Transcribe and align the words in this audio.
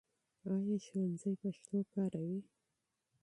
ایا 0.49 0.75
ښوونځی 0.85 1.31
پښتو 1.41 1.77
کاروي؟ 1.93 2.39